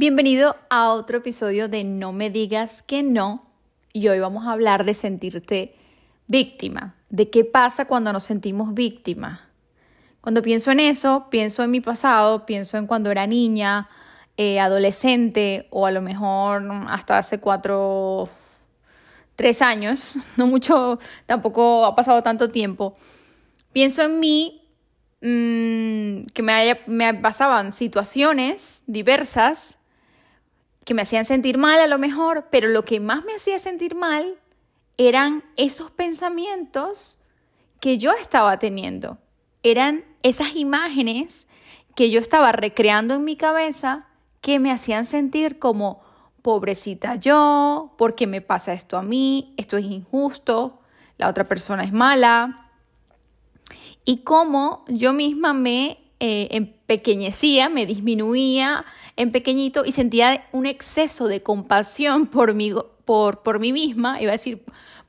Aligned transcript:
Bienvenido 0.00 0.56
a 0.70 0.94
otro 0.94 1.18
episodio 1.18 1.68
de 1.68 1.84
No 1.84 2.14
me 2.14 2.30
digas 2.30 2.80
que 2.80 3.02
no. 3.02 3.44
Y 3.92 4.08
hoy 4.08 4.18
vamos 4.18 4.46
a 4.46 4.52
hablar 4.52 4.86
de 4.86 4.94
sentirte 4.94 5.74
víctima, 6.26 6.94
de 7.10 7.28
qué 7.28 7.44
pasa 7.44 7.84
cuando 7.84 8.10
nos 8.10 8.22
sentimos 8.22 8.72
víctimas. 8.72 9.40
Cuando 10.22 10.40
pienso 10.40 10.70
en 10.70 10.80
eso, 10.80 11.26
pienso 11.28 11.62
en 11.62 11.70
mi 11.70 11.82
pasado, 11.82 12.46
pienso 12.46 12.78
en 12.78 12.86
cuando 12.86 13.10
era 13.10 13.26
niña, 13.26 13.90
eh, 14.38 14.58
adolescente 14.58 15.66
o 15.68 15.84
a 15.84 15.90
lo 15.90 16.00
mejor 16.00 16.62
hasta 16.88 17.18
hace 17.18 17.38
cuatro, 17.38 18.30
tres 19.36 19.60
años, 19.60 20.16
no 20.38 20.46
mucho, 20.46 20.98
tampoco 21.26 21.84
ha 21.84 21.94
pasado 21.94 22.22
tanto 22.22 22.48
tiempo. 22.48 22.96
Pienso 23.74 24.00
en 24.04 24.18
mí 24.18 24.62
mmm, 25.20 26.24
que 26.32 26.42
me, 26.42 26.80
me 26.86 27.12
pasaban 27.12 27.70
situaciones 27.70 28.82
diversas 28.86 29.76
que 30.90 30.94
me 30.94 31.02
hacían 31.02 31.24
sentir 31.24 31.56
mal 31.56 31.78
a 31.78 31.86
lo 31.86 32.00
mejor, 32.00 32.48
pero 32.50 32.66
lo 32.66 32.84
que 32.84 32.98
más 32.98 33.24
me 33.24 33.32
hacía 33.32 33.60
sentir 33.60 33.94
mal 33.94 34.40
eran 34.98 35.44
esos 35.56 35.92
pensamientos 35.92 37.20
que 37.78 37.96
yo 37.96 38.10
estaba 38.10 38.58
teniendo. 38.58 39.16
Eran 39.62 40.04
esas 40.24 40.56
imágenes 40.56 41.46
que 41.94 42.10
yo 42.10 42.18
estaba 42.18 42.50
recreando 42.50 43.14
en 43.14 43.22
mi 43.22 43.36
cabeza 43.36 44.08
que 44.40 44.58
me 44.58 44.72
hacían 44.72 45.04
sentir 45.04 45.60
como 45.60 46.02
pobrecita 46.42 47.14
yo, 47.14 47.94
¿por 47.96 48.16
qué 48.16 48.26
me 48.26 48.40
pasa 48.40 48.72
esto 48.72 48.98
a 48.98 49.02
mí? 49.02 49.54
Esto 49.56 49.76
es 49.76 49.84
injusto, 49.84 50.80
la 51.18 51.28
otra 51.28 51.46
persona 51.46 51.84
es 51.84 51.92
mala. 51.92 52.68
Y 54.04 54.24
cómo 54.24 54.84
yo 54.88 55.12
misma 55.12 55.52
me 55.52 55.99
eh, 56.20 56.48
empequeñecía, 56.50 57.70
me 57.70 57.86
disminuía 57.86 58.84
en 59.16 59.32
pequeñito 59.32 59.84
y 59.86 59.92
sentía 59.92 60.46
un 60.52 60.66
exceso 60.66 61.28
de 61.28 61.42
compasión 61.42 62.26
por 62.26 62.52
mí, 62.54 62.74
por, 63.06 63.42
por 63.42 63.58
misma, 63.58 64.20
iba 64.20 64.30
a 64.30 64.32
decir 64.32 64.62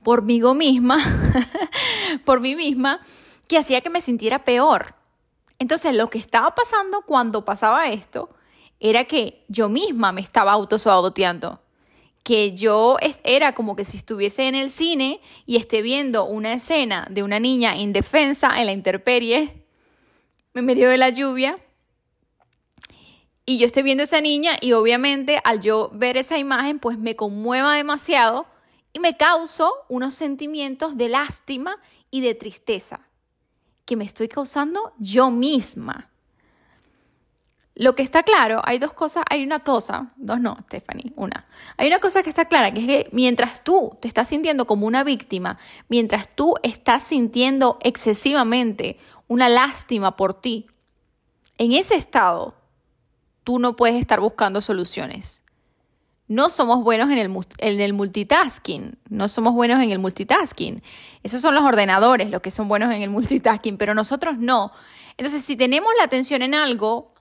por 0.03 0.23
mí 0.23 0.41
misma, 0.41 0.97
por 2.25 2.39
mí 2.39 2.55
misma, 2.55 3.01
que 3.49 3.57
hacía 3.57 3.81
que 3.81 3.89
me 3.89 3.99
sintiera 3.99 4.45
peor. 4.45 4.95
Entonces 5.59 5.93
lo 5.93 6.09
que 6.09 6.17
estaba 6.17 6.55
pasando 6.55 7.01
cuando 7.05 7.45
pasaba 7.45 7.89
esto 7.89 8.29
era 8.79 9.03
que 9.03 9.43
yo 9.49 9.67
misma 9.67 10.13
me 10.13 10.21
estaba 10.21 10.53
autosaboteando 10.53 11.59
que 12.23 12.55
yo 12.55 12.97
era 13.23 13.53
como 13.53 13.75
que 13.75 13.83
si 13.83 13.97
estuviese 13.97 14.47
en 14.47 14.55
el 14.55 14.69
cine 14.69 15.21
y 15.45 15.57
esté 15.57 15.81
viendo 15.81 16.25
una 16.25 16.53
escena 16.53 17.07
de 17.09 17.23
una 17.23 17.39
niña 17.39 17.75
indefensa 17.75 18.59
en 18.59 18.67
la 18.67 18.71
intemperie 18.71 19.60
en 20.53 20.65
medio 20.65 20.89
de 20.89 20.97
la 20.97 21.09
lluvia 21.09 21.57
y 23.45 23.57
yo 23.57 23.65
estoy 23.65 23.83
viendo 23.83 24.01
a 24.01 24.05
esa 24.05 24.21
niña 24.21 24.53
y 24.61 24.73
obviamente 24.73 25.41
al 25.43 25.61
yo 25.61 25.89
ver 25.93 26.17
esa 26.17 26.37
imagen 26.37 26.79
pues 26.79 26.97
me 26.97 27.15
conmueva 27.15 27.75
demasiado 27.75 28.45
y 28.93 28.99
me 28.99 29.17
causo 29.17 29.73
unos 29.89 30.13
sentimientos 30.13 30.97
de 30.97 31.09
lástima 31.09 31.77
y 32.09 32.21
de 32.21 32.35
tristeza 32.35 33.01
que 33.85 33.95
me 33.95 34.03
estoy 34.03 34.27
causando 34.27 34.93
yo 34.99 35.31
misma. 35.31 36.09
Lo 37.73 37.95
que 37.95 38.03
está 38.03 38.23
claro, 38.23 38.61
hay 38.63 38.79
dos 38.79 38.93
cosas, 38.93 39.23
hay 39.29 39.43
una 39.43 39.61
cosa, 39.61 40.11
dos 40.17 40.39
no, 40.39 40.57
Stephanie, 40.65 41.13
una. 41.15 41.47
Hay 41.77 41.87
una 41.87 41.99
cosa 41.99 42.21
que 42.21 42.29
está 42.29 42.45
clara, 42.45 42.73
que 42.73 42.81
es 42.81 42.85
que 42.85 43.09
mientras 43.11 43.63
tú 43.63 43.97
te 44.01 44.07
estás 44.07 44.27
sintiendo 44.27 44.67
como 44.67 44.85
una 44.85 45.03
víctima, 45.03 45.57
mientras 45.87 46.27
tú 46.35 46.53
estás 46.63 47.03
sintiendo 47.03 47.79
excesivamente 47.81 48.99
una 49.31 49.47
lástima 49.47 50.17
por 50.17 50.33
ti, 50.33 50.67
en 51.57 51.71
ese 51.71 51.95
estado 51.95 52.53
tú 53.45 53.59
no 53.59 53.77
puedes 53.77 53.95
estar 53.95 54.19
buscando 54.19 54.59
soluciones. 54.59 55.41
No 56.27 56.49
somos 56.49 56.83
buenos 56.83 57.09
en 57.09 57.17
el, 57.17 57.79
el, 57.79 57.93
multitasking, 57.93 58.99
no 59.07 59.29
somos 59.29 59.53
buenos 59.53 59.81
en 59.81 59.91
el 59.91 59.99
multitasking. 59.99 60.83
Esos 61.23 61.41
son 61.41 61.55
los 61.55 61.63
ordenadores 61.63 62.29
los 62.29 62.41
que 62.41 62.51
son 62.51 62.67
buenos 62.67 62.93
en 62.93 63.03
el 63.03 63.09
multitasking, 63.09 63.77
pero 63.77 63.93
nosotros 63.93 64.37
no. 64.37 64.73
Entonces, 65.15 65.45
si 65.45 65.55
tenemos 65.55 65.91
la 65.97 66.03
atención 66.03 66.41
en 66.41 66.53
algo, 66.53 67.13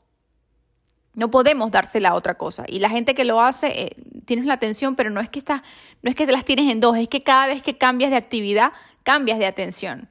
no 1.15 1.31
podemos 1.31 1.71
dársela 1.71 2.09
a 2.09 2.15
otra 2.15 2.35
cosa. 2.35 2.65
Y 2.67 2.81
la 2.81 2.91
gente 2.91 3.15
que 3.15 3.25
lo 3.25 3.41
hace, 3.41 3.85
eh, 3.85 3.97
tienes 4.25 4.47
la 4.47 4.55
atención, 4.55 4.97
pero 4.97 5.11
no 5.11 5.21
es 5.21 5.31
que 5.31 5.39
estás, 5.39 5.63
no 6.03 6.11
es 6.11 6.17
que 6.17 6.27
las 6.27 6.45
tienes 6.45 6.69
en 6.73 6.81
dos, 6.81 6.97
es 6.97 7.07
que 7.07 7.23
cada 7.23 7.47
vez 7.47 7.63
que 7.63 7.79
cambias 7.79 8.11
de 8.11 8.17
actividad, 8.17 8.73
cambias 9.05 9.39
de 9.39 9.47
atención 9.47 10.10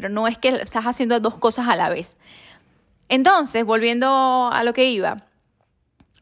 pero 0.00 0.08
no 0.08 0.26
es 0.26 0.38
que 0.38 0.48
estás 0.48 0.84
haciendo 0.86 1.20
dos 1.20 1.34
cosas 1.34 1.68
a 1.68 1.76
la 1.76 1.90
vez. 1.90 2.16
Entonces, 3.10 3.66
volviendo 3.66 4.48
a 4.50 4.64
lo 4.64 4.72
que 4.72 4.86
iba, 4.86 5.26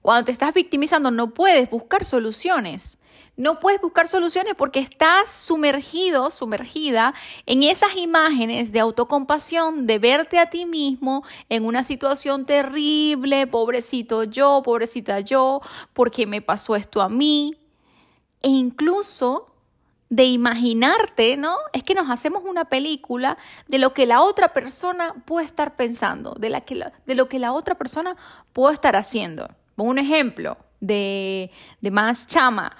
cuando 0.03 0.25
te 0.25 0.33
estás 0.33 0.53
victimizando 0.53 1.13
no 1.13 1.31
puedes 1.33 1.71
buscar 1.71 2.05
soluciones. 2.05 2.99
No 3.37 3.61
puedes 3.61 3.81
buscar 3.81 4.09
soluciones 4.09 4.57
porque 4.57 4.81
estás 4.81 5.31
sumergido, 5.31 6.33
sumergida 6.33 7.15
en 7.47 7.63
esas 7.63 7.95
imágenes 7.95 8.73
de 8.73 8.81
autocompasión, 8.81 9.87
de 9.87 10.01
verte 10.01 10.41
a 10.41 10.51
ti 10.51 10.67
mismo 10.67 11.23
en 11.49 11.65
una 11.65 11.85
situación 11.85 12.47
terrible, 12.47 13.47
pobrecito 13.47 14.25
yo, 14.25 14.61
pobrecita 14.65 15.21
yo, 15.21 15.61
porque 15.93 16.27
me 16.27 16.43
pasó 16.43 16.75
esto 16.75 17.01
a 17.01 17.09
mí. 17.09 17.55
E 18.43 18.49
incluso 18.49 19.48
de 20.11 20.25
imaginarte, 20.25 21.37
¿no? 21.37 21.55
Es 21.73 21.83
que 21.83 21.95
nos 21.95 22.09
hacemos 22.11 22.45
una 22.45 22.67
película 22.67 23.37
de 23.67 23.79
lo 23.79 23.93
que 23.93 24.07
la 24.07 24.23
otra 24.23 24.53
persona 24.53 25.15
puede 25.25 25.47
estar 25.47 25.77
pensando, 25.77 26.35
de, 26.35 26.51
la 26.51 26.63
que 26.63 26.83
de 27.07 27.15
lo 27.15 27.29
que 27.29 27.39
la 27.39 27.53
otra 27.53 27.77
persona 27.77 28.17
puede 28.53 28.75
estar 28.75 28.97
haciendo. 28.97 29.49
Pongo 29.77 29.91
un 29.91 29.99
ejemplo 29.99 30.57
de, 30.81 31.51
de 31.81 31.91
más 31.91 32.27
chama. 32.27 32.77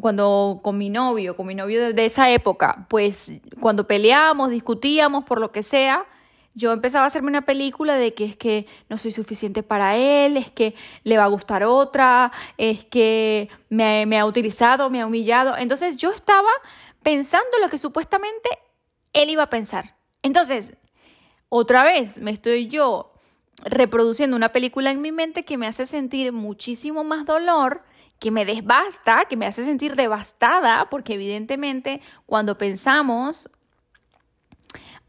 Cuando 0.00 0.60
con 0.62 0.78
mi 0.78 0.88
novio, 0.88 1.34
con 1.34 1.48
mi 1.48 1.56
novio 1.56 1.92
de 1.92 2.04
esa 2.04 2.30
época, 2.30 2.86
pues 2.88 3.32
cuando 3.58 3.88
peleábamos, 3.88 4.50
discutíamos 4.50 5.24
por 5.24 5.40
lo 5.40 5.50
que 5.50 5.64
sea, 5.64 6.06
yo 6.54 6.72
empezaba 6.72 7.04
a 7.04 7.06
hacerme 7.06 7.28
una 7.28 7.44
película 7.44 7.96
de 7.96 8.12
que 8.14 8.24
es 8.24 8.36
que 8.36 8.66
no 8.88 8.98
soy 8.98 9.12
suficiente 9.12 9.62
para 9.62 9.96
él, 9.96 10.36
es 10.36 10.50
que 10.50 10.74
le 11.04 11.16
va 11.16 11.24
a 11.24 11.28
gustar 11.28 11.62
otra, 11.62 12.32
es 12.58 12.84
que 12.84 13.48
me, 13.68 14.18
ha 14.18 14.26
utilizado, 14.26 14.90
me 14.90 15.00
ha 15.00 15.06
humillado. 15.06 15.56
Entonces 15.56 15.96
yo 15.96 16.10
estaba 16.10 16.50
pensando 17.02 17.50
lo 17.60 17.68
que 17.68 17.78
supuestamente 17.78 18.48
él 19.12 19.30
iba 19.30 19.44
a 19.44 19.50
pensar. 19.50 19.96
Entonces, 20.22 20.76
otra 21.48 21.84
vez 21.84 22.18
me 22.18 22.32
estoy 22.32 22.68
yo 22.68 23.12
reproduciendo 23.64 24.36
una 24.36 24.50
película 24.50 24.90
en 24.90 25.00
mi 25.00 25.12
mente 25.12 25.44
que 25.44 25.58
me 25.58 25.66
hace 25.66 25.86
sentir 25.86 26.32
muchísimo 26.32 27.04
más 27.04 27.26
dolor, 27.26 27.82
que 28.18 28.30
me 28.30 28.44
desbasta, 28.44 29.24
que 29.28 29.36
me 29.36 29.46
hace 29.46 29.64
sentir 29.64 29.96
devastada, 29.96 30.90
porque 30.90 31.14
evidentemente 31.14 32.00
cuando 32.26 32.58
pensamos 32.58 33.50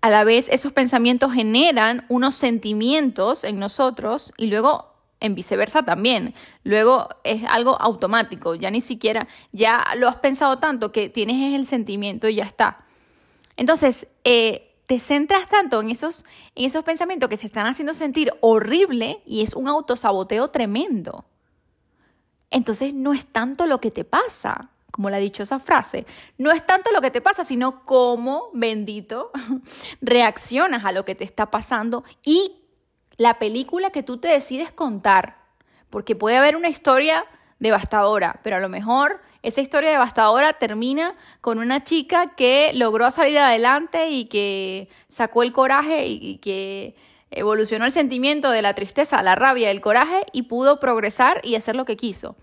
a 0.02 0.10
la 0.10 0.24
vez 0.24 0.50
esos 0.50 0.74
pensamientos 0.74 1.34
generan 1.34 2.06
unos 2.10 2.36
sentimientos 2.36 3.44
en 3.44 3.60
nosotros 3.60 4.34
y 4.38 4.48
luego 4.48 4.92
en 5.20 5.36
viceversa 5.36 5.84
también. 5.84 6.34
Luego 6.64 7.08
es 7.24 7.44
algo 7.48 7.80
automático, 7.80 8.56
ya 8.56 8.72
ni 8.72 8.82
siquiera, 8.82 9.28
ya 9.52 9.86
lo 9.96 10.10
has 10.10 10.18
pensado 10.18 10.58
tanto 10.58 10.92
que 10.92 11.10
tienes 11.10 11.54
el 11.54 11.66
sentimiento 11.66 12.28
y 12.28 12.36
ya 12.36 12.44
está. 12.44 12.84
Entonces, 13.56 14.08
eh, 14.24 14.74
te 14.88 15.00
centras 15.00 15.48
tanto 15.48 15.80
en 15.80 15.92
esos, 15.92 16.26
en 16.56 16.66
esos 16.66 16.84
pensamientos 16.84 17.30
que 17.30 17.38
se 17.38 17.46
están 17.46 17.68
haciendo 17.68 17.94
sentir 17.94 18.34
horrible 18.42 19.22
y 19.26 19.44
es 19.44 19.54
un 19.54 19.68
autosaboteo 19.68 20.50
tremendo. 20.50 21.26
Entonces, 22.50 22.94
no 22.94 23.14
es 23.14 23.26
tanto 23.28 23.68
lo 23.68 23.80
que 23.80 23.92
te 23.92 24.04
pasa, 24.04 24.71
como 24.92 25.10
la 25.10 25.20
esa 25.20 25.60
frase, 25.60 26.06
no 26.38 26.52
es 26.52 26.66
tanto 26.66 26.92
lo 26.92 27.02
que 27.02 27.12
te 27.12 27.22
pasa, 27.22 27.44
sino 27.44 27.86
cómo, 27.86 28.50
bendito, 28.54 29.32
reaccionas 30.02 30.86
a 30.86 30.92
lo 30.92 31.06
que 31.06 31.16
te 31.16 31.24
está 31.24 31.50
pasando 31.50 32.04
y 32.24 32.62
la 33.18 33.40
película 33.40 33.92
que 33.92 34.04
tú 34.04 34.18
te 34.18 34.28
decides 34.28 34.72
contar. 34.72 35.38
Porque 35.90 36.16
puede 36.16 36.38
haber 36.38 36.56
una 36.56 36.70
historia 36.70 37.26
devastadora, 37.60 38.40
pero 38.44 38.56
a 38.56 38.60
lo 38.60 38.70
mejor 38.70 39.22
esa 39.44 39.62
historia 39.62 39.90
devastadora 39.90 40.54
termina 40.54 41.16
con 41.42 41.60
una 41.60 41.84
chica 41.84 42.36
que 42.36 42.72
logró 42.74 43.10
salir 43.12 43.40
adelante 43.40 44.10
y 44.10 44.26
que 44.26 44.90
sacó 45.08 45.44
el 45.44 45.52
coraje 45.52 46.08
y 46.08 46.38
que 46.38 46.96
evolucionó 47.32 47.86
el 47.86 47.92
sentimiento 47.92 48.52
de 48.52 48.62
la 48.62 48.76
tristeza, 48.76 49.24
la 49.24 49.36
rabia, 49.36 49.72
el 49.72 49.82
coraje 49.82 50.26
y 50.32 50.44
pudo 50.44 50.80
progresar 50.80 51.42
y 51.44 51.56
hacer 51.56 51.76
lo 51.76 51.86
que 51.86 51.98
quiso. 51.98 52.36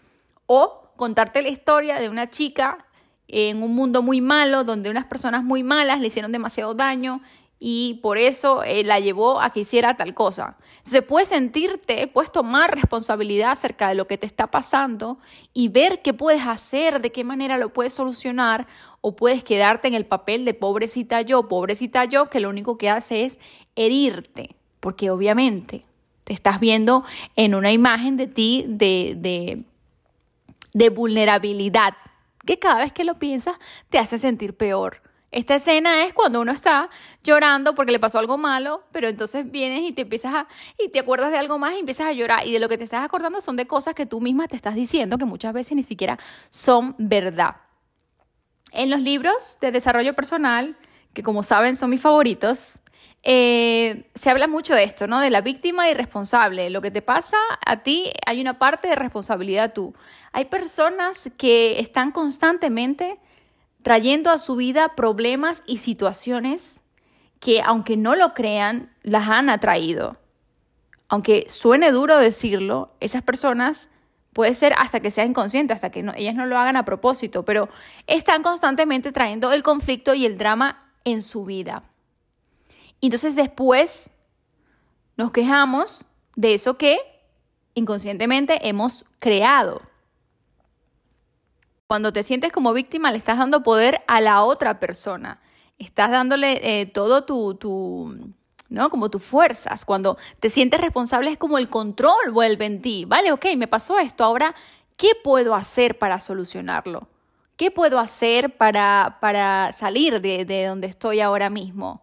O 0.47 0.88
contarte 0.99 1.41
la 1.41 1.49
historia 1.49 1.99
de 1.99 2.11
una 2.11 2.29
chica 2.29 2.85
en 3.29 3.63
un 3.63 3.75
mundo 3.75 4.03
muy 4.03 4.21
malo, 4.21 4.65
donde 4.65 4.91
unas 4.91 5.07
personas 5.07 5.43
muy 5.43 5.63
malas 5.63 6.01
le 6.01 6.09
hicieron 6.09 6.33
demasiado 6.33 6.75
daño 6.75 7.23
y 7.59 7.95
por 8.03 8.19
eso 8.19 8.63
eh, 8.63 8.85
la 8.85 9.01
llevó 9.01 9.41
a 9.41 9.51
que 9.51 9.61
hiciera 9.61 9.97
tal 9.97 10.15
cosa. 10.15 10.57
Entonces 10.79 11.03
puedes 11.03 11.29
sentirte, 11.29 12.07
puedes 12.07 12.33
tomar 12.33 12.75
responsabilidad 12.75 13.53
acerca 13.53 13.89
de 13.89 13.95
lo 13.95 14.07
que 14.07 14.17
te 14.19 14.27
está 14.27 14.51
pasando 14.51 15.19
y 15.53 15.69
ver 15.69 16.03
qué 16.03 16.15
puedes 16.15 16.47
hacer, 16.47 17.01
de 17.01 17.13
qué 17.13 17.25
manera 17.25 17.59
lo 17.59 17.73
puedes 17.73 17.95
solucionar 17.95 18.67
o 19.01 19.15
puedes 19.15 19.45
quedarte 19.45 19.89
en 19.89 19.95
el 19.95 20.07
papel 20.07 20.45
de 20.45 20.55
pobrecita 20.55 21.23
yo, 21.23 21.49
pobrecita 21.49 22.05
yo, 22.05 22.31
que 22.31 22.41
lo 22.41 22.49
único 22.49 22.79
que 22.79 22.91
hace 22.91 23.25
es 23.25 23.39
herirte, 23.77 24.57
porque 24.81 25.11
obviamente 25.11 25.85
te 26.25 26.33
estás 26.33 26.61
viendo 26.61 27.05
en 27.37 27.55
una 27.55 27.73
imagen 27.73 28.17
de 28.17 28.27
ti 28.27 28.65
de, 28.69 29.15
de 29.17 29.65
de 30.73 30.91
vulnerabilidad, 30.91 31.95
que 32.47 32.59
cada 32.59 32.81
vez 32.81 32.93
que 32.93 33.05
lo 33.05 33.15
piensas 33.15 33.57
te 33.91 33.99
hace 33.99 34.19
sentir 34.19 34.57
peor. 34.57 35.03
Esta 35.31 35.57
escena 35.57 36.05
es 36.05 36.15
cuando 36.15 36.41
uno 36.41 36.53
está 36.53 36.89
llorando 37.23 37.75
porque 37.75 37.93
le 37.93 38.01
pasó 38.01 38.19
algo 38.19 38.39
malo, 38.39 38.85
pero 38.93 39.09
entonces 39.09 39.51
vienes 39.51 39.83
y 39.83 39.93
te 39.93 40.03
empiezas 40.03 40.35
a 40.35 40.49
y 40.79 40.89
te 40.89 41.01
acuerdas 41.01 41.31
de 41.31 41.37
algo 41.37 41.59
más 41.59 41.75
y 41.75 41.81
empiezas 41.81 42.07
a 42.07 42.13
llorar 42.13 42.47
y 42.47 42.53
de 42.53 42.59
lo 42.59 42.69
que 42.71 42.79
te 42.79 42.85
estás 42.85 43.05
acordando 43.05 43.43
son 43.43 43.57
de 43.57 43.67
cosas 43.67 43.95
que 43.95 44.07
tú 44.07 44.23
misma 44.23 44.49
te 44.49 44.57
estás 44.57 44.75
diciendo 44.75 45.19
que 45.19 45.27
muchas 45.27 45.53
veces 45.53 45.77
ni 45.77 45.83
siquiera 45.83 46.19
son 46.49 46.95
verdad. 46.99 47.57
En 48.73 48.89
los 48.89 49.03
libros 49.03 49.59
de 49.61 49.71
desarrollo 49.71 50.15
personal, 50.15 50.79
que 51.13 51.23
como 51.23 51.43
saben 51.43 51.77
son 51.77 51.91
mis 51.91 52.01
favoritos, 52.01 52.81
eh, 53.23 54.11
se 54.15 54.31
habla 54.31 54.47
mucho 54.47 54.75
de 54.75 54.85
esto, 54.85 55.07
¿no? 55.07 55.21
De 55.21 55.31
la 55.31 55.41
víctima 55.41 55.91
y 55.91 55.95
responsable. 55.95 56.71
Lo 56.71 56.81
que 56.81 56.91
te 56.91 57.03
pasa 57.03 57.37
a 57.65 57.83
ti, 57.83 58.13
hay 58.27 58.41
una 58.41 58.59
parte 58.59 58.89
de 58.89 58.97
responsabilidad 58.97 59.73
tú. 59.73 59.95
Hay 60.33 60.47
personas 60.47 61.31
que 61.37 61.81
están 61.81 62.13
constantemente 62.13 63.19
trayendo 63.83 64.31
a 64.31 64.39
su 64.39 64.57
vida 64.57 64.95
problemas 64.95 65.63
y 65.67 65.79
situaciones 65.79 66.83
que, 67.41 67.61
aunque 67.63 67.97
no 67.97 68.15
lo 68.15 68.35
crean, 68.35 68.93
las 69.03 69.29
han 69.29 69.51
atraído. 69.51 70.17
Aunque 71.09 71.47
suene 71.49 71.91
duro 71.91 72.19
decirlo, 72.19 72.93
esas 73.01 73.23
personas 73.23 73.89
puede 74.33 74.55
ser 74.55 74.75
hasta 74.77 75.01
que 75.01 75.11
sea 75.11 75.25
inconsciente, 75.25 75.73
hasta 75.73 75.91
que 75.91 76.05
ellas 76.17 76.35
no 76.35 76.47
lo 76.47 76.59
hagan 76.59 76.77
a 76.77 76.85
propósito, 76.85 77.45
pero 77.45 77.69
están 78.07 78.43
constantemente 78.43 79.11
trayendo 79.11 79.53
el 79.53 79.63
conflicto 79.63 80.15
y 80.15 80.27
el 80.27 80.39
drama 80.39 80.93
en 81.05 81.23
su 81.23 81.45
vida. 81.45 81.83
Entonces 83.07 83.37
después 83.37 84.11
nos 85.17 85.31
quejamos 85.31 86.05
de 86.37 86.55
eso 86.55 86.77
que 86.77 86.99
inconscientemente 87.75 88.69
hemos 88.69 89.05
creado. 89.19 89.83
Cuando 91.87 92.13
te 92.13 92.23
sientes 92.23 92.53
como 92.53 92.73
víctima, 92.73 93.11
le 93.11 93.19
estás 93.19 93.39
dando 93.39 93.63
poder 93.63 94.03
a 94.07 94.21
la 94.21 94.43
otra 94.45 94.79
persona. 94.79 95.41
Estás 95.79 96.11
dándole 96.11 96.81
eh, 96.81 96.87
todo 96.87 97.25
tu, 97.25 97.55
tu, 97.55 98.35
¿no? 98.69 98.91
Como 98.91 99.11
tus 99.11 99.23
fuerzas. 99.23 99.85
Cuando 99.85 100.19
te 100.41 100.51
sientes 100.51 100.81
responsable 100.81 101.31
es 101.31 101.39
como 101.39 101.57
el 101.59 101.69
control 101.69 102.31
vuelve 102.33 102.67
en 102.67 102.83
ti. 102.83 103.05
Vale, 103.07 103.33
ok, 103.33 103.47
me 103.57 103.69
pasó 103.69 103.99
esto. 103.99 104.23
Ahora, 104.25 104.55
¿qué 104.97 105.13
puedo 105.25 105.55
hacer 105.55 105.99
para 105.99 106.21
solucionarlo? 106.21 107.09
¿Qué 107.57 107.71
puedo 107.71 107.99
hacer 107.99 108.57
para, 108.57 109.19
para 109.21 109.73
salir 109.73 110.21
de, 110.21 110.45
de 110.45 110.67
donde 110.67 110.89
estoy 110.89 111.21
ahora 111.21 111.49
mismo? 111.51 112.03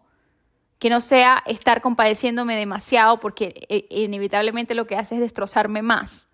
Que 0.86 0.90
no 0.90 1.00
sea 1.00 1.42
estar 1.46 1.80
compadeciéndome 1.80 2.54
demasiado 2.54 3.18
porque 3.18 3.66
eh, 3.68 3.88
inevitablemente 3.90 4.76
lo 4.76 4.86
que 4.86 4.94
hace 4.94 5.16
es 5.16 5.20
destrozarme 5.20 5.82
más. 5.82 6.28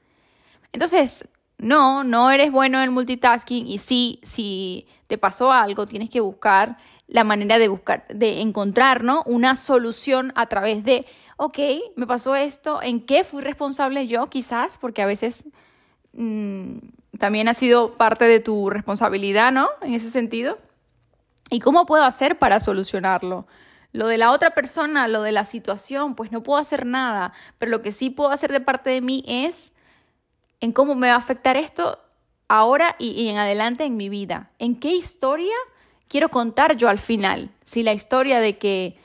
Entonces, 0.75 1.27
no, 1.57 2.05
no 2.05 2.31
eres 2.31 2.53
bueno 2.53 2.83
en 2.83 2.93
multitasking 2.93 3.67
y 3.67 3.79
sí, 3.79 4.21
si 4.23 4.87
te 5.07 5.17
pasó 5.17 5.53
algo, 5.53 5.87
tienes 5.87 6.11
que 6.11 6.21
buscar 6.21 6.77
la 7.07 7.25
manera 7.25 7.59
de 7.59 7.69
buscar, 7.69 8.07
de 8.09 8.43
encontrar, 8.43 9.03
¿no? 9.03 9.23
Una 9.25 9.57
solución 9.57 10.35
a 10.37 10.45
través 10.51 10.85
de, 10.85 11.07
ok, 11.39 11.59
me 11.97 12.07
pasó 12.07 12.37
esto, 12.37 12.83
¿en 12.83 13.07
qué 13.07 13.25
fui 13.25 13.41
responsable 13.41 14.07
yo 14.07 14.27
quizás? 14.27 14.77
Porque 14.77 15.01
a 15.01 15.07
veces 15.07 15.47
mm, 16.13 16.77
también 17.19 17.49
ha 17.49 17.55
sido 17.55 17.93
parte 17.93 18.27
de 18.27 18.41
tu 18.41 18.69
responsabilidad, 18.69 19.51
¿no? 19.51 19.71
En 19.81 19.95
ese 19.95 20.11
sentido. 20.11 20.59
¿Y 21.49 21.61
cómo 21.61 21.87
puedo 21.87 22.05
hacer 22.05 22.39
para 22.39 22.61
solucionarlo? 22.61 23.47
Lo 23.93 24.07
de 24.07 24.17
la 24.17 24.33
otra 24.33 24.53
persona, 24.53 25.07
lo 25.07 25.23
de 25.23 25.33
la 25.33 25.45
situación, 25.45 26.15
pues 26.15 26.33
no 26.33 26.43
puedo 26.43 26.59
hacer 26.59 26.87
nada, 26.87 27.33
pero 27.59 27.71
lo 27.71 27.83
que 27.83 27.93
sí 27.93 28.09
puedo 28.09 28.31
hacer 28.31 28.51
de 28.51 28.61
parte 28.61 28.91
de 28.91 29.03
mí 29.03 29.23
es 29.27 29.75
en 30.61 30.73
cómo 30.73 30.95
me 30.95 31.09
va 31.09 31.15
a 31.15 31.19
afectar 31.19 31.57
esto 31.57 31.99
ahora 32.49 32.97
y, 32.99 33.29
en 33.29 33.37
adelante 33.37 33.85
en 33.85 33.97
mi 33.97 34.09
vida. 34.09 34.51
¿En 34.59 34.79
qué 34.79 34.95
historia 34.95 35.55
quiero 36.09 36.31
contar 36.31 36.77
yo 36.77 36.89
al 36.89 36.99
final? 36.99 37.51
Si 37.63 37.83
la 37.83 37.93
historia 37.93 38.41
de 38.41 38.59
que 38.59 38.97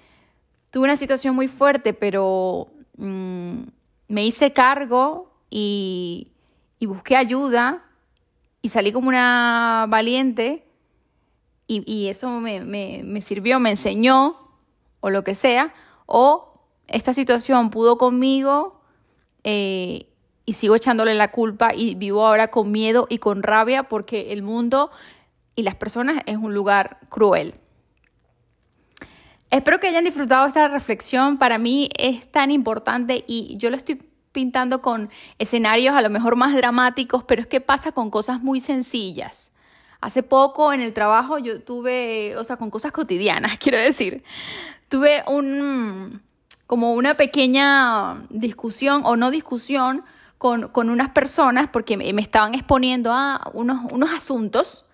tuve 0.70 0.86
una 0.86 0.98
situación 0.98 1.36
muy 1.36 1.48
fuerte, 1.48 1.94
pero 1.94 2.68
mm, 2.98 3.62
me 4.08 4.26
hice 4.26 4.54
cargo 4.54 5.34
y, 5.50 6.32
busqué 6.80 7.18
ayuda 7.18 7.84
y 8.62 8.70
salí 8.70 8.92
como 8.92 9.10
una 9.10 9.86
valiente 9.90 10.64
y, 11.68 12.08
eso 12.08 12.30
me, 12.40 13.22
sirvió, 13.22 13.60
me 13.60 13.72
enseñó 13.72 14.47
o 15.00 15.10
lo 15.10 15.24
que 15.24 15.36
sea, 15.36 15.74
o 16.06 16.62
esta 16.88 17.14
situación 17.14 17.70
pudo 17.70 17.98
conmigo 17.98 18.82
eh, 19.44 20.08
y 20.46 20.54
sigo 20.54 20.76
echándole 20.76 21.14
la 21.14 21.32
culpa 21.32 21.74
y 21.74 21.96
vivo 21.96 22.26
ahora 22.26 22.50
con 22.50 22.72
miedo 22.72 23.08
y 23.10 23.18
con 23.20 23.44
rabia 23.44 23.84
porque 23.84 24.32
el 24.34 24.42
mundo 24.42 24.92
y 25.56 25.64
las 25.64 25.76
personas 25.76 26.22
es 26.26 26.38
un 26.38 26.54
lugar 26.54 27.00
cruel. 27.10 27.56
Espero 29.50 29.80
que 29.80 29.88
hayan 29.88 30.04
disfrutado 30.04 30.46
esta 30.46 30.68
reflexión. 30.68 31.38
Para 31.38 31.58
mí 31.58 31.90
es 31.98 32.30
tan 32.32 32.52
importante 32.52 33.24
y 33.28 33.56
yo 33.58 33.70
lo 33.70 33.78
estoy 33.78 34.00
pintando 34.32 34.82
con 34.82 35.10
escenarios 35.40 35.96
a 35.96 36.02
lo 36.02 36.10
mejor 36.10 36.36
más 36.36 36.54
dramáticos, 36.54 37.24
pero 37.24 37.42
es 37.42 37.48
que 37.48 37.62
pasa 37.62 37.92
con 37.92 38.12
cosas 38.12 38.42
muy 38.42 38.60
sencillas. 38.60 39.52
Hace 40.00 40.22
poco 40.22 40.74
en 40.74 40.82
el 40.82 40.94
trabajo 40.94 41.40
yo 41.40 41.64
tuve, 41.64 42.38
o 42.38 42.44
sea, 42.44 42.58
con 42.58 42.70
cosas 42.70 42.92
cotidianas, 42.92 43.58
quiero 43.60 43.80
decir, 43.80 44.24
tuve 44.90 45.24
un, 45.28 46.22
como 46.66 46.94
una 46.94 47.16
pequeña 47.16 48.24
discusión 48.30 49.02
o 49.06 49.16
no 49.16 49.32
discusión 49.32 50.04
con, 50.38 50.70
unas 50.90 51.10
personas 51.10 51.70
porque 51.70 51.98
me, 51.98 52.10
estaban 52.22 52.54
exponiendo 52.54 53.12
a 53.12 53.50
unos, 53.54 53.92
unos 53.92 54.12
asuntos. 54.14 54.86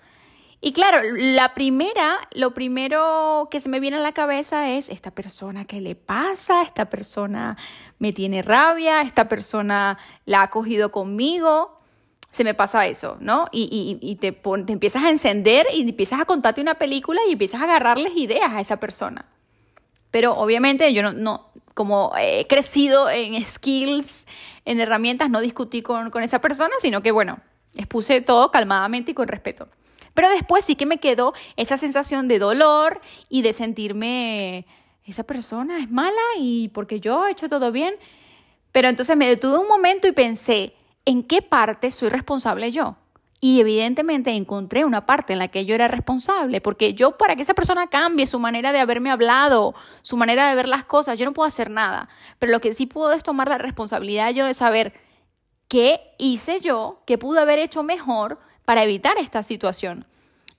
Y 0.61 0.71
claro, 0.71 0.99
la 1.13 1.53
primera, 1.53 2.19
lo 2.31 2.53
primero 2.53 3.49
que 3.51 3.59
se 3.59 3.67
me 3.67 3.81
viene 3.81 3.97
a 3.97 3.99
la 3.99 4.13
cabeza 4.13 4.69
es, 4.69 4.87
esta 4.87 5.11
persona, 5.11 5.65
¿qué 5.65 5.81
le 5.81 5.95
pasa? 5.95 6.61
Esta 6.61 6.85
persona 6.85 7.57
me 7.99 8.13
tiene 8.13 8.41
rabia, 8.41 9.01
esta 9.01 9.27
persona 9.27 9.97
la 10.25 10.43
ha 10.43 10.49
cogido 10.49 10.89
conmigo. 10.89 11.81
Se 12.31 12.45
me 12.45 12.53
pasa 12.53 12.87
eso, 12.87 13.17
¿no? 13.19 13.47
Y, 13.51 13.99
y, 14.01 14.15
te, 14.15 14.31
te 14.31 14.73
empiezas 14.73 15.03
a 15.03 15.09
encender 15.09 15.67
y 15.73 15.81
empiezas 15.81 16.21
a 16.21 16.25
contarte 16.25 16.61
una 16.61 16.75
película 16.75 17.19
y 17.27 17.33
empiezas 17.33 17.59
a 17.59 17.65
agarrarles 17.65 18.15
ideas 18.15 18.53
a 18.53 18.61
esa 18.61 18.77
persona. 18.79 19.25
Pero 20.13 20.37
obviamente 20.37 20.93
yo 20.93 21.01
no, 21.01 21.11
no, 21.11 21.49
como 21.73 22.13
he 22.19 22.45
crecido 22.45 23.09
en 23.09 23.43
skills, 23.43 24.27
en 24.63 24.79
herramientas, 24.79 25.27
no 25.31 25.41
discutí 25.41 25.81
con, 25.81 26.11
con 26.11 26.21
esa 26.21 26.39
persona, 26.39 26.75
sino 26.77 27.01
que, 27.01 27.09
bueno, 27.09 27.39
expuse 27.75 28.21
todo 28.21 28.51
calmadamente 28.51 29.09
y 29.09 29.13
con 29.15 29.27
respeto. 29.27 29.69
Pero 30.13 30.29
después 30.29 30.63
sí 30.63 30.75
que 30.75 30.85
me 30.85 30.99
quedó 30.99 31.33
esa 31.57 31.77
sensación 31.77 32.27
de 32.27 32.37
dolor 32.37 33.01
y 33.27 33.41
de 33.41 33.53
sentirme, 33.53 34.67
esa 35.03 35.23
persona 35.23 35.79
es 35.79 35.89
mala 35.89 36.21
y 36.37 36.67
porque 36.67 36.99
yo 36.99 37.25
he 37.25 37.31
hecho 37.31 37.49
todo 37.49 37.71
bien. 37.71 37.95
Pero 38.71 38.89
entonces 38.89 39.17
me 39.17 39.27
detuve 39.27 39.57
un 39.57 39.67
momento 39.67 40.07
y 40.07 40.11
pensé, 40.11 40.75
¿en 41.05 41.23
qué 41.23 41.41
parte 41.41 41.89
soy 41.89 42.09
responsable 42.09 42.71
yo? 42.71 42.97
Y 43.43 43.59
evidentemente 43.59 44.31
encontré 44.31 44.85
una 44.85 45.05
parte 45.05 45.33
en 45.33 45.39
la 45.39 45.49
que 45.49 45.65
yo 45.65 45.75
era 45.75 45.89
responsable, 45.89 46.61
porque 46.61 46.93
yo 46.93 47.17
para 47.17 47.35
que 47.35 47.41
esa 47.41 47.53
persona 47.53 47.87
cambie 47.87 48.25
su 48.25 48.39
manera 48.39 48.71
de 48.71 48.79
haberme 48.79 49.11
hablado, 49.11 49.75
su 50.01 50.15
manera 50.15 50.47
de 50.47 50.55
ver 50.55 50.69
las 50.69 50.85
cosas, 50.85 51.19
yo 51.19 51.25
no 51.25 51.33
puedo 51.33 51.45
hacer 51.45 51.69
nada. 51.69 52.07
Pero 52.39 52.53
lo 52.53 52.61
que 52.61 52.71
sí 52.71 52.85
puedo 52.85 53.11
es 53.11 53.21
tomar 53.21 53.49
la 53.49 53.57
responsabilidad 53.57 54.31
yo 54.31 54.45
de 54.45 54.53
saber 54.53 54.93
qué 55.67 56.15
hice 56.17 56.61
yo, 56.61 57.01
qué 57.05 57.17
pude 57.17 57.41
haber 57.41 57.59
hecho 57.59 57.83
mejor 57.83 58.39
para 58.63 58.83
evitar 58.83 59.17
esta 59.17 59.43
situación. 59.43 60.07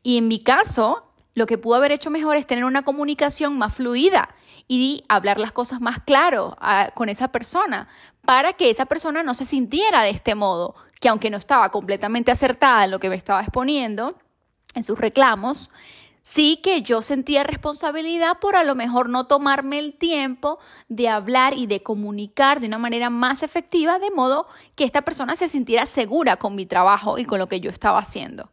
Y 0.02 0.18
en 0.18 0.28
mi 0.28 0.38
caso, 0.38 1.10
lo 1.32 1.46
que 1.46 1.56
pude 1.56 1.78
haber 1.78 1.92
hecho 1.92 2.10
mejor 2.10 2.36
es 2.36 2.46
tener 2.46 2.66
una 2.66 2.82
comunicación 2.82 3.56
más 3.56 3.72
fluida 3.72 4.28
y 4.68 5.04
hablar 5.08 5.40
las 5.40 5.52
cosas 5.52 5.80
más 5.80 6.00
claro 6.00 6.54
ah, 6.60 6.90
con 6.94 7.08
esa 7.08 7.28
persona 7.28 7.88
para 8.26 8.52
que 8.52 8.68
esa 8.68 8.84
persona 8.84 9.22
no 9.22 9.32
se 9.32 9.46
sintiera 9.46 10.02
de 10.02 10.10
este 10.10 10.34
modo, 10.34 10.74
que 11.04 11.10
aunque 11.10 11.28
no 11.28 11.36
estaba 11.36 11.68
completamente 11.68 12.32
acertada 12.32 12.86
en 12.86 12.90
lo 12.90 12.98
que 12.98 13.10
me 13.10 13.14
estaba 13.14 13.42
exponiendo, 13.42 14.16
en 14.74 14.84
sus 14.84 14.98
reclamos, 14.98 15.68
sí 16.22 16.60
que 16.62 16.80
yo 16.80 17.02
sentía 17.02 17.44
responsabilidad 17.44 18.38
por 18.40 18.56
a 18.56 18.64
lo 18.64 18.74
mejor 18.74 19.10
no 19.10 19.26
tomarme 19.26 19.78
el 19.80 19.92
tiempo 19.92 20.58
de 20.88 21.10
hablar 21.10 21.58
y 21.58 21.66
de 21.66 21.82
comunicar 21.82 22.58
de 22.58 22.68
una 22.68 22.78
manera 22.78 23.10
más 23.10 23.42
efectiva, 23.42 23.98
de 23.98 24.12
modo 24.12 24.46
que 24.76 24.84
esta 24.84 25.02
persona 25.02 25.36
se 25.36 25.46
sintiera 25.46 25.84
segura 25.84 26.36
con 26.36 26.54
mi 26.54 26.64
trabajo 26.64 27.18
y 27.18 27.26
con 27.26 27.38
lo 27.38 27.48
que 27.48 27.60
yo 27.60 27.68
estaba 27.68 27.98
haciendo. 27.98 28.48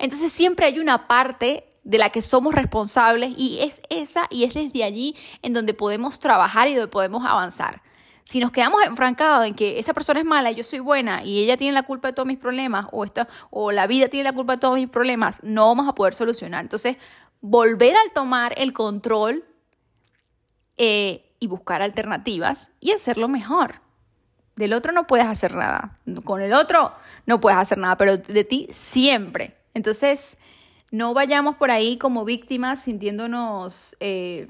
Entonces 0.00 0.32
siempre 0.32 0.66
hay 0.66 0.80
una 0.80 1.06
parte 1.06 1.68
de 1.84 1.98
la 1.98 2.10
que 2.10 2.20
somos 2.20 2.52
responsables 2.52 3.32
y 3.36 3.60
es 3.60 3.80
esa 3.90 4.26
y 4.28 4.42
es 4.42 4.54
desde 4.54 4.82
allí 4.82 5.14
en 5.42 5.52
donde 5.52 5.72
podemos 5.72 6.18
trabajar 6.18 6.66
y 6.66 6.74
donde 6.74 6.90
podemos 6.90 7.24
avanzar. 7.24 7.80
Si 8.24 8.40
nos 8.40 8.52
quedamos 8.52 8.82
enfrancados 8.84 9.46
en 9.46 9.54
que 9.54 9.78
esa 9.78 9.94
persona 9.94 10.20
es 10.20 10.26
mala 10.26 10.50
y 10.50 10.54
yo 10.54 10.64
soy 10.64 10.78
buena 10.78 11.24
y 11.24 11.42
ella 11.42 11.56
tiene 11.56 11.72
la 11.72 11.82
culpa 11.82 12.08
de 12.08 12.14
todos 12.14 12.26
mis 12.26 12.38
problemas 12.38 12.86
o, 12.92 13.04
esta, 13.04 13.28
o 13.50 13.72
la 13.72 13.86
vida 13.86 14.08
tiene 14.08 14.24
la 14.24 14.32
culpa 14.32 14.54
de 14.54 14.60
todos 14.60 14.76
mis 14.76 14.88
problemas, 14.88 15.40
no 15.42 15.66
vamos 15.66 15.88
a 15.88 15.94
poder 15.94 16.14
solucionar. 16.14 16.62
Entonces, 16.62 16.96
volver 17.40 17.94
a 17.96 18.12
tomar 18.14 18.54
el 18.56 18.72
control 18.72 19.44
eh, 20.76 21.34
y 21.40 21.46
buscar 21.48 21.82
alternativas 21.82 22.70
y 22.80 22.92
hacerlo 22.92 23.28
mejor. 23.28 23.80
Del 24.56 24.72
otro 24.72 24.92
no 24.92 25.06
puedes 25.06 25.26
hacer 25.26 25.54
nada. 25.54 25.98
Con 26.24 26.40
el 26.40 26.52
otro 26.52 26.92
no 27.26 27.40
puedes 27.40 27.58
hacer 27.58 27.78
nada, 27.78 27.96
pero 27.96 28.18
de 28.18 28.44
ti 28.44 28.68
siempre. 28.70 29.56
Entonces, 29.74 30.36
no 30.90 31.14
vayamos 31.14 31.56
por 31.56 31.70
ahí 31.70 31.98
como 31.98 32.24
víctimas 32.24 32.82
sintiéndonos... 32.82 33.96
Eh, 34.00 34.46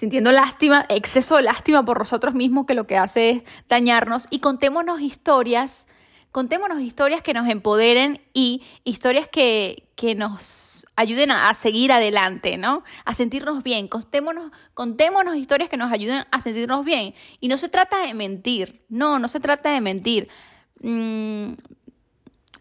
sintiendo 0.00 0.32
lástima, 0.32 0.86
exceso 0.88 1.36
de 1.36 1.42
lástima 1.42 1.84
por 1.84 1.98
nosotros 1.98 2.32
mismos 2.32 2.64
que 2.64 2.72
lo 2.72 2.86
que 2.86 2.96
hace 2.96 3.28
es 3.28 3.42
dañarnos 3.68 4.28
y 4.30 4.38
contémonos 4.38 5.02
historias, 5.02 5.86
contémonos 6.32 6.80
historias 6.80 7.20
que 7.20 7.34
nos 7.34 7.46
empoderen 7.46 8.22
y 8.32 8.62
historias 8.84 9.28
que, 9.28 9.90
que 9.96 10.14
nos 10.14 10.86
ayuden 10.96 11.30
a, 11.32 11.52
seguir 11.52 11.92
adelante, 11.92 12.56
¿no? 12.56 12.82
A 13.04 13.12
sentirnos 13.12 13.62
bien, 13.62 13.88
contémonos, 13.88 14.50
contémonos 14.72 15.36
historias 15.36 15.68
que 15.68 15.76
nos 15.76 15.92
ayuden 15.92 16.24
a 16.30 16.40
sentirnos 16.40 16.82
bien. 16.82 17.12
Y 17.38 17.48
no 17.48 17.58
se 17.58 17.68
trata 17.68 17.98
de 18.06 18.14
mentir, 18.14 18.86
no, 18.88 19.18
no 19.18 19.28
se 19.28 19.38
trata 19.38 19.70
de 19.70 19.82
mentir. 19.82 20.28
Mm, 20.80 21.52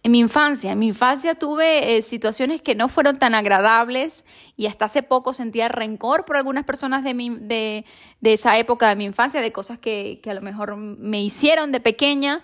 en 0.02 0.12
mi 0.12 0.20
infancia, 0.20 0.72
en 0.72 0.80
mi 0.80 0.88
infancia 0.88 1.36
tuve 1.36 1.98
eh, 1.98 2.02
situaciones 2.02 2.62
que 2.62 2.74
no 2.74 2.88
fueron 2.88 3.20
tan 3.20 3.36
agradables 3.36 4.24
y 4.56 4.68
hasta 4.68 4.86
hace 4.86 5.04
poco 5.04 5.34
sentía 5.34 5.68
rencor 5.68 6.24
por 6.24 6.38
algunas 6.38 6.64
personas 6.64 7.04
de, 7.04 7.14
mi, 7.14 7.30
de, 7.30 7.86
de 8.22 8.34
esa 8.34 8.58
época 8.58 8.88
de 8.88 8.96
mi 8.96 9.04
infancia, 9.04 9.42
de 9.42 9.52
cosas 9.52 9.78
que, 9.78 10.22
que, 10.24 10.30
a 10.32 10.34
lo 10.34 10.42
mejor 10.42 10.78
me 10.78 11.22
hicieron 11.22 11.74
de 11.74 11.82
pequeña. 11.82 12.44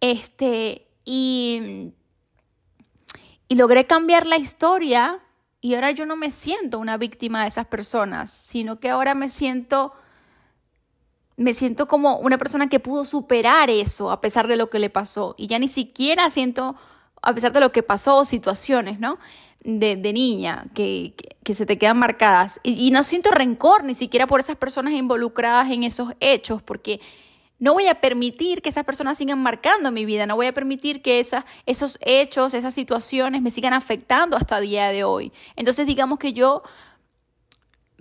Este, 0.00 0.86
y, 1.04 1.92
y 3.48 3.54
logré 3.56 3.86
cambiar 3.86 4.26
la 4.26 4.36
historia 4.36 5.18
y 5.60 5.74
ahora 5.74 5.90
yo 5.90 6.06
no 6.06 6.16
me 6.16 6.30
siento 6.30 6.78
una 6.78 6.98
víctima 6.98 7.42
de 7.42 7.48
esas 7.48 7.66
personas, 7.66 8.30
sino 8.30 8.78
que 8.78 8.90
ahora 8.90 9.14
me 9.14 9.28
siento 9.28 9.92
me 11.36 11.54
siento 11.54 11.88
como 11.88 12.18
una 12.18 12.38
persona 12.38 12.68
que 12.68 12.78
pudo 12.78 13.04
superar 13.04 13.70
eso 13.70 14.10
a 14.10 14.20
pesar 14.20 14.46
de 14.46 14.56
lo 14.56 14.70
que 14.70 14.78
le 14.78 14.90
pasó 14.90 15.34
y 15.38 15.46
ya 15.46 15.58
ni 15.58 15.66
siquiera 15.66 16.28
siento 16.30 16.76
a 17.22 17.34
pesar 17.34 17.52
de 17.52 17.60
lo 17.60 17.72
que 17.72 17.82
pasó, 17.82 18.24
situaciones, 18.24 18.98
¿no? 19.00 19.18
De, 19.64 19.96
niña 20.12 20.64
que, 20.74 21.14
que, 21.44 21.54
se 21.54 21.66
te 21.66 21.78
quedan 21.78 21.96
marcadas. 21.96 22.60
Y, 22.64 22.90
no 22.90 23.04
siento 23.04 23.30
rencor 23.30 23.84
ni 23.84 23.94
siquiera 23.94 24.26
por 24.26 24.40
esas 24.40 24.56
personas 24.56 24.92
involucradas 24.92 25.70
en 25.70 25.84
esos 25.84 26.12
hechos, 26.18 26.62
porque 26.62 27.00
no 27.60 27.74
voy 27.74 27.86
a 27.86 28.00
permitir 28.00 28.60
que 28.60 28.70
esas 28.70 28.84
personas 28.84 29.18
sigan 29.18 29.40
marcando 29.40 29.92
mi 29.92 30.04
vida, 30.04 30.26
no 30.26 30.34
voy 30.34 30.46
a 30.46 30.52
permitir 30.52 31.00
que 31.00 31.20
esos 31.20 31.98
hechos, 32.00 32.54
esas 32.54 32.74
situaciones 32.74 33.40
me 33.40 33.52
sigan 33.52 33.72
afectando 33.72 34.36
hasta 34.36 34.58
el 34.58 34.66
día 34.66 34.88
de 34.88 35.04
hoy. 35.04 35.32
Entonces 35.54 35.86
digamos 35.86 36.18
que 36.18 36.32
yo 36.32 36.64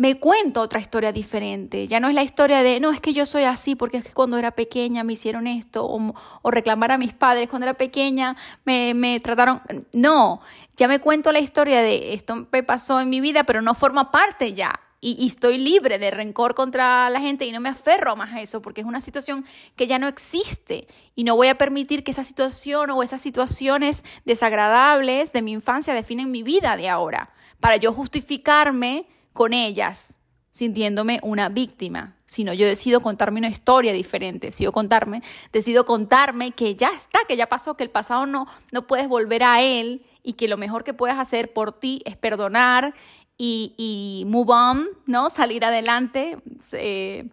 me 0.01 0.17
cuento 0.17 0.61
otra 0.61 0.79
historia 0.79 1.11
diferente. 1.11 1.85
Ya 1.85 1.99
no 1.99 2.09
es 2.09 2.15
la 2.15 2.23
historia 2.23 2.63
de, 2.63 2.79
no, 2.79 2.89
es 2.89 2.99
que 2.99 3.13
yo 3.13 3.27
soy 3.27 3.43
así 3.43 3.75
porque 3.75 3.97
es 3.97 4.03
que 4.03 4.13
cuando 4.13 4.35
era 4.39 4.49
pequeña 4.49 5.03
me 5.03 5.13
hicieron 5.13 5.45
esto, 5.45 5.85
o, 5.85 6.49
reclamar 6.49 6.91
a 6.91 6.97
mis 6.97 7.13
padres 7.13 7.47
cuando 7.47 7.67
era 7.67 7.75
pequeña 7.75 8.35
me, 8.65 8.95
me, 8.95 9.19
trataron. 9.19 9.61
No, 9.93 10.41
ya 10.75 10.87
me 10.87 10.97
cuento 10.97 11.31
la 11.31 11.39
historia 11.39 11.83
de 11.83 12.15
esto 12.15 12.47
me 12.51 12.63
pasó 12.63 12.99
en 12.99 13.11
mi 13.11 13.21
vida, 13.21 13.43
pero 13.43 13.61
no 13.61 13.75
forma 13.75 14.09
parte 14.09 14.55
ya. 14.55 14.79
Y, 15.01 15.17
y, 15.19 15.27
estoy 15.27 15.59
libre 15.59 15.99
de 15.99 16.09
rencor 16.09 16.55
contra 16.55 17.07
la 17.11 17.19
gente 17.19 17.45
y 17.45 17.51
no 17.51 17.59
me 17.59 17.69
aferro 17.69 18.15
más 18.15 18.33
a 18.33 18.41
eso 18.41 18.59
porque 18.59 18.81
es 18.81 18.87
una 18.87 19.01
situación 19.01 19.45
que 19.75 19.85
ya 19.85 19.99
no 19.99 20.07
existe 20.07 20.87
y 21.13 21.25
no 21.25 21.35
voy 21.35 21.49
a 21.49 21.59
permitir 21.59 22.03
que 22.03 22.09
esa 22.09 22.23
situación 22.23 22.89
o 22.89 23.03
esas 23.03 23.21
situaciones 23.21 24.03
desagradables 24.25 25.31
de 25.31 25.43
mi 25.43 25.51
infancia 25.51 25.93
definen 25.93 26.31
mi 26.31 26.41
vida 26.41 26.75
de 26.75 26.89
ahora 26.89 27.29
para 27.59 27.77
yo 27.77 27.93
justificarme 27.93 29.05
con 29.33 29.53
ellas 29.53 30.17
sintiéndome 30.51 31.19
una 31.23 31.47
víctima, 31.49 32.17
sino 32.25 32.53
yo 32.53 32.67
decido 32.67 32.99
contarme 32.99 33.39
una 33.39 33.49
historia 33.49 33.93
diferente, 33.93 34.47
decido 34.47 34.71
contarme, 34.73 35.23
decido 35.53 35.85
contarme 35.85 36.51
que 36.51 36.75
ya 36.75 36.89
está, 36.89 37.19
que 37.27 37.37
ya 37.37 37.47
pasó, 37.47 37.75
que 37.75 37.83
el 37.83 37.89
pasado 37.89 38.25
no, 38.25 38.47
no 38.71 38.85
puedes 38.85 39.07
volver 39.07 39.43
a 39.43 39.61
él 39.61 40.05
y 40.23 40.33
que 40.33 40.49
lo 40.49 40.57
mejor 40.57 40.83
que 40.83 40.93
puedes 40.93 41.17
hacer 41.17 41.53
por 41.53 41.79
ti 41.79 42.01
es 42.05 42.17
perdonar 42.17 42.93
y, 43.37 43.73
y 43.77 44.25
move 44.27 44.53
on, 44.53 44.87
¿no? 45.05 45.29
Salir 45.29 45.63
adelante. 45.63 46.37
Eh, 46.73 47.29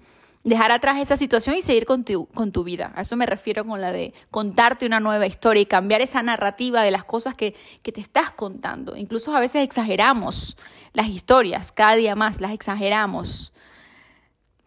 dejar 0.48 0.72
atrás 0.72 0.98
esa 0.98 1.16
situación 1.16 1.56
y 1.56 1.62
seguir 1.62 1.84
con 1.84 2.04
tu, 2.04 2.26
con 2.26 2.52
tu 2.52 2.64
vida. 2.64 2.92
A 2.94 3.02
eso 3.02 3.16
me 3.16 3.26
refiero 3.26 3.64
con 3.64 3.80
la 3.80 3.92
de 3.92 4.14
contarte 4.30 4.86
una 4.86 5.00
nueva 5.00 5.26
historia 5.26 5.62
y 5.62 5.66
cambiar 5.66 6.00
esa 6.00 6.22
narrativa 6.22 6.82
de 6.82 6.90
las 6.90 7.04
cosas 7.04 7.34
que, 7.34 7.54
que 7.82 7.92
te 7.92 8.00
estás 8.00 8.30
contando. 8.30 8.96
Incluso 8.96 9.34
a 9.36 9.40
veces 9.40 9.62
exageramos 9.62 10.56
las 10.92 11.08
historias, 11.08 11.72
cada 11.72 11.94
día 11.94 12.16
más 12.16 12.40
las 12.40 12.52
exageramos. 12.52 13.52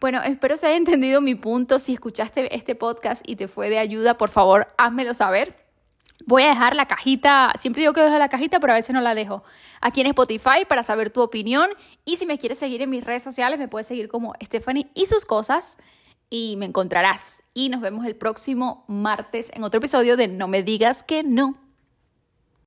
Bueno, 0.00 0.20
espero 0.22 0.56
se 0.56 0.66
haya 0.66 0.76
entendido 0.76 1.20
mi 1.20 1.34
punto. 1.34 1.78
Si 1.78 1.92
escuchaste 1.92 2.54
este 2.56 2.74
podcast 2.74 3.22
y 3.24 3.36
te 3.36 3.46
fue 3.46 3.70
de 3.70 3.78
ayuda, 3.78 4.18
por 4.18 4.30
favor, 4.30 4.68
házmelo 4.76 5.14
saber. 5.14 5.61
Voy 6.26 6.42
a 6.42 6.48
dejar 6.48 6.76
la 6.76 6.86
cajita, 6.86 7.52
siempre 7.58 7.82
digo 7.82 7.92
que 7.92 8.00
dejo 8.00 8.18
la 8.18 8.28
cajita, 8.28 8.60
pero 8.60 8.72
a 8.72 8.76
veces 8.76 8.94
no 8.94 9.00
la 9.00 9.14
dejo, 9.14 9.42
aquí 9.80 10.00
en 10.00 10.08
Spotify 10.08 10.64
para 10.68 10.82
saber 10.82 11.10
tu 11.10 11.20
opinión. 11.20 11.70
Y 12.04 12.16
si 12.16 12.26
me 12.26 12.38
quieres 12.38 12.58
seguir 12.58 12.82
en 12.82 12.90
mis 12.90 13.04
redes 13.04 13.22
sociales, 13.22 13.58
me 13.58 13.68
puedes 13.68 13.86
seguir 13.86 14.08
como 14.08 14.34
Stephanie 14.42 14.90
y 14.94 15.06
sus 15.06 15.24
cosas 15.24 15.78
y 16.30 16.56
me 16.56 16.66
encontrarás. 16.66 17.42
Y 17.54 17.68
nos 17.68 17.80
vemos 17.80 18.06
el 18.06 18.16
próximo 18.16 18.84
martes 18.88 19.50
en 19.54 19.64
otro 19.64 19.78
episodio 19.78 20.16
de 20.16 20.28
No 20.28 20.48
me 20.48 20.62
digas 20.62 21.04
que 21.04 21.22
no. 21.22 21.61